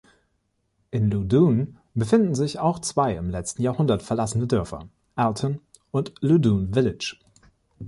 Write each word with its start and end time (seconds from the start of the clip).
In 0.89 1.11
Loudoun 1.11 1.77
befanden 1.93 2.33
sich 2.33 2.57
auch 2.57 2.79
zwei 2.79 3.13
im 3.17 3.29
letzten 3.29 3.61
Jahrhundert 3.61 4.01
verlassene 4.01 4.47
Dörfer, 4.47 4.89
„Alton“ 5.13 5.61
und 5.91 6.13
„Loudoun 6.21 6.73
Village“. 6.73 7.17